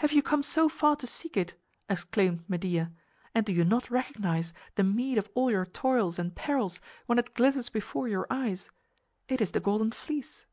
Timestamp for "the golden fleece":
9.52-10.44